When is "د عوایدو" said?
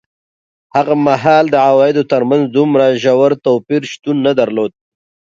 1.51-2.03